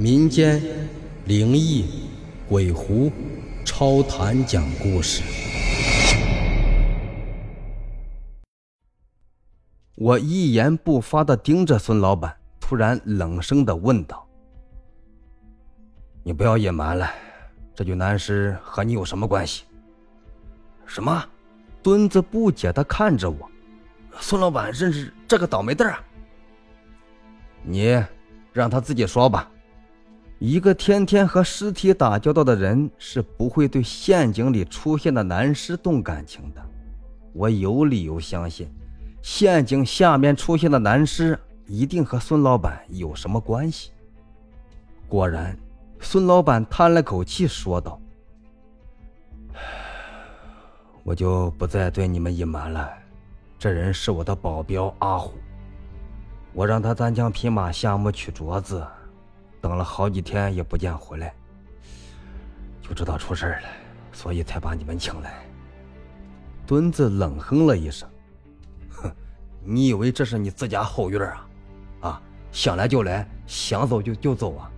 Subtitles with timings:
[0.00, 0.62] 民间
[1.24, 2.06] 灵异
[2.48, 3.10] 鬼狐
[3.64, 5.24] 超谈讲故事。
[9.96, 14.24] 我一言不发的盯着孙老板，突然冷声的问道
[16.22, 17.10] ：“你不要隐瞒了，
[17.74, 19.64] 这具男尸和你有什么关系？”
[20.86, 21.24] 什么？
[21.82, 23.50] 墩子不解的看着我。
[24.20, 26.00] 孙老板认识这个倒霉蛋啊？
[27.64, 28.00] 你
[28.52, 29.50] 让他自己说吧。
[30.38, 36.62] 一个天天和尸体打交道的人是不会对陷阱里出现的男尸动感情的。
[37.32, 38.72] 我有理由相信，
[39.20, 43.90] 陷阱下面出现的男尸一定和孙老板有什么关系。
[45.08, 45.58] 果然，
[46.00, 48.00] 孙老板叹了口气说道
[51.02, 52.88] ：“我就不再对你们隐瞒了。”
[53.58, 55.32] 这人是我的保镖阿虎，
[56.52, 58.86] 我让他单枪匹马下墓取镯子，
[59.60, 61.34] 等了好几天也不见回来，
[62.80, 63.68] 就知道出事了，
[64.12, 65.34] 所以才把你们请来。
[66.66, 68.08] 墩子冷哼了一声
[68.90, 69.10] ：“哼，
[69.64, 71.48] 你以为这是你自家后院啊？
[72.00, 74.70] 啊，想来就来，想走就就走啊？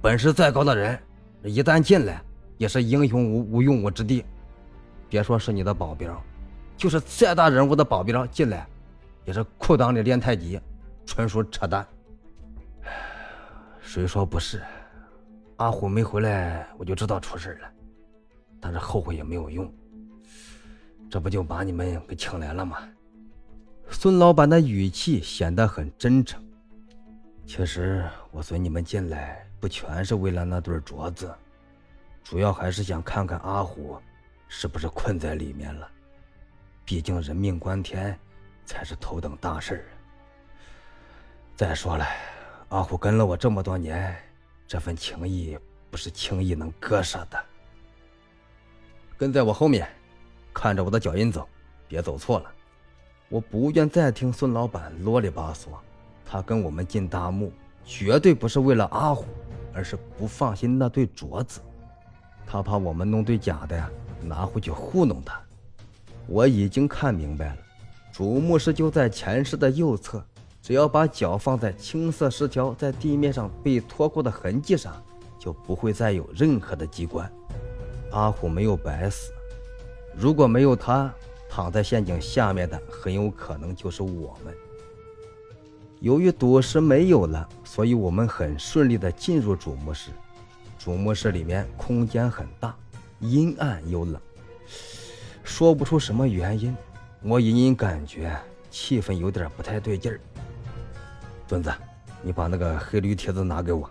[0.00, 0.98] 本事再高的人，
[1.42, 2.22] 一旦进来
[2.56, 4.24] 也是英雄无无用武之地。
[5.08, 6.20] 别说是你的保镖。”
[6.78, 8.64] 就是再大人物的保镖进来，
[9.24, 10.60] 也是裤裆里练太极，
[11.04, 11.84] 纯属扯淡。
[13.88, 14.62] 谁说不是？
[15.56, 17.72] 阿虎没回来，我就知道出事了，
[18.60, 19.72] 但是后悔也没有用。
[21.08, 22.86] 这不就把你们给请来了吗？
[23.88, 26.38] 孙老板的语气显得很真诚。
[27.46, 31.34] 其实我随你们进来，不全是为了那对镯子，
[32.22, 33.98] 主要还是想看看阿虎
[34.48, 35.90] 是不是困在里面了。
[36.84, 38.14] 毕竟人命关天，
[38.66, 39.82] 才是头等大事
[41.56, 42.04] 再说了，
[42.70, 44.14] 阿虎跟了我这么多年，
[44.66, 45.58] 这份情谊
[45.90, 47.42] 不是轻易能割舍的。
[49.16, 49.88] 跟在我后面，
[50.52, 51.48] 看着我的脚印走，
[51.88, 52.50] 别走错了。
[53.30, 55.68] 我不愿再听孙老板啰里吧嗦。
[56.26, 57.50] 他跟我们进大墓，
[57.86, 59.24] 绝对不是为了阿虎，
[59.72, 61.62] 而是不放心那对镯子。
[62.46, 63.90] 他怕我们弄对假的，
[64.20, 65.40] 拿回去糊弄他。
[66.26, 67.56] 我已经看明白了，
[68.12, 70.22] 主墓室就在前室的右侧，
[70.68, 75.02] 只要把脚放在青色石条在地面上被拖过的痕迹上，
[75.38, 77.26] 就不会再有任何的机关。
[78.10, 79.32] 阿虎没有白死，
[80.14, 81.10] 如果没有他，
[81.48, 84.54] 躺在陷阱下面的很有可能就是我们。
[86.00, 90.10] 由于赌石没有了，所以我们很顺利地进入主墓室。
[90.78, 92.76] 主墓室里面空间很大，
[93.20, 94.20] 阴暗又冷。
[95.42, 96.76] 说不出什么原因，
[97.22, 98.38] 我隐隐感觉
[98.70, 100.20] 气氛有点不太对劲儿。
[101.48, 101.72] 墩子，
[102.20, 103.90] 你把那个黑驴蹄子拿给我。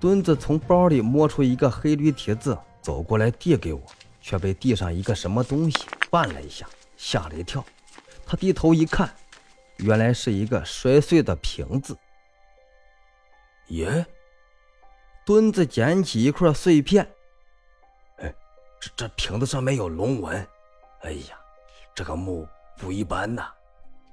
[0.00, 3.82] 墩子从包里摸出一个黑驴蹄子，走过来递给我，
[4.22, 5.76] 却被地上一个什么东西
[6.10, 6.66] 绊了一下，
[6.96, 7.62] 吓了一跳。
[8.24, 9.12] 他低头一看，
[9.76, 11.96] 原来是一个摔碎的瓶子。
[13.68, 14.06] 耶！
[15.26, 17.06] 墩子捡起一块碎片，
[18.16, 18.34] 哎，
[18.80, 20.34] 这这瓶子上面有龙纹。
[21.02, 21.36] 哎呀，
[21.94, 22.48] 这个墓
[22.78, 23.42] 不一般呐！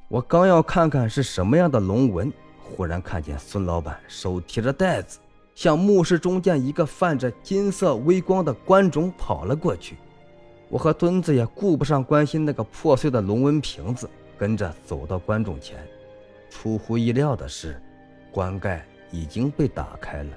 [0.09, 2.31] 我刚要看看是什么样的龙纹，
[2.65, 5.19] 忽然看见孙老板手提着袋子，
[5.53, 9.97] 向墓室中间一个泛着金色微光的棺冢跑了过去。
[10.67, 15.77] 我和墩子也顾不上关心那个破碎的龙纹瓶子，跟着走到棺中前。
[16.49, 17.79] 出乎意料的是，
[18.31, 20.29] 棺盖已经被打开了。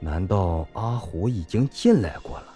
[0.00, 2.46] 难道阿虎已经进来过了？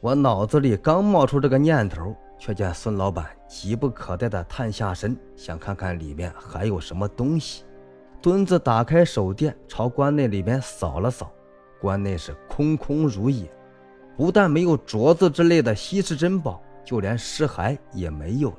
[0.00, 7.64] 我脑子里刚冒出这个念头，却见孙老板急不可待地探下身，想看看里面还有什么东西。
[8.20, 11.32] 墩子打开手电，朝棺内里面扫了扫，
[11.80, 13.48] 棺内是空空如也，
[14.16, 18.58] 不但没有镯子之类的稀世珍宝，就连尸骸也没有了。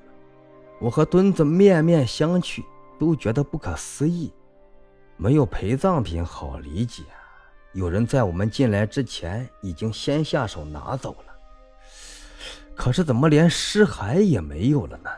[0.80, 2.64] 我和墩子面面相觑，
[3.00, 4.32] 都觉得不可思议。
[5.18, 7.04] 没有陪葬品好理解，
[7.74, 11.34] 有人在我们进来之前已经先下手拿走了。
[12.76, 15.10] 可是怎么连尸骸也没有了呢？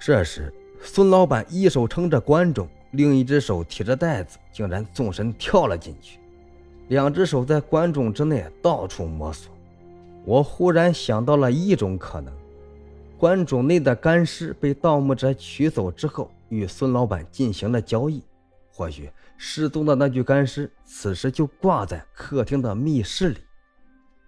[0.00, 2.66] 这时，孙老板一手撑着棺中，
[2.96, 6.18] 另一只手提着袋子，竟然纵身跳了进去，
[6.88, 9.52] 两只手在棺中之内到处摸索。
[10.24, 12.32] 我忽然想到了一种可能：
[13.16, 18.22] 棺中内的干尸被盗墓者取走之后，与孙老板进行了交易。
[18.72, 23.38] 或许失踪的那具干尸此时就挂在客厅的密室里。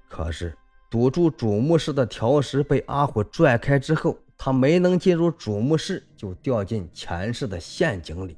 [0.08, 0.54] 可是。
[0.90, 8.34] 堵住主墓室的条石被阿虎拽开之后，他没能进入主墓室，就掉进前世的陷阱里。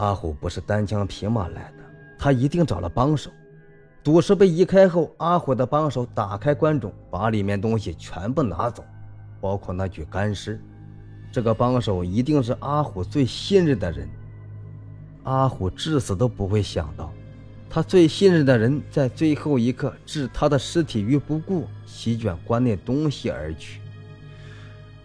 [0.00, 1.84] 阿虎不是单枪匹马来的，
[2.18, 3.30] 他一定找了帮手。
[4.02, 8.82] 赌石被移开后，阿虎的帮手打开棺冢，把里面东西全部拿走，
[9.42, 10.58] 包括那具干尸。
[11.30, 14.08] 这个帮手一定是阿虎最信任的人。
[15.24, 17.12] 阿虎至死都不会想到，
[17.68, 23.82] 他最信任的人在最后一刻置他的尸体于不顾，席卷关内东西而去。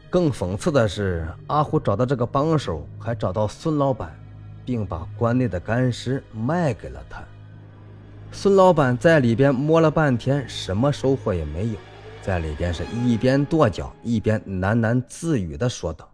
[0.10, 4.18] 更讽刺的是，阿虎找到这个帮手，还找到孙老板，
[4.66, 7.24] 并把关内的干尸卖给了他。
[8.32, 11.76] 孙老板在里边摸了半天，什么收获也没有，
[12.22, 16.12] 在里边是一边跺脚，一边喃喃自语的说道。